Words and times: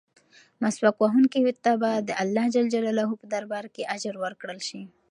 مسواک 0.61 0.95
وهونکي 0.99 1.39
ته 1.63 1.71
به 1.81 1.91
د 2.07 2.09
اللهﷻ 2.23 3.19
په 3.19 3.25
دربار 3.33 3.65
کې 3.73 3.89
اجر 3.95 4.15
ورکړل 4.23 4.59
شي. 4.67 4.81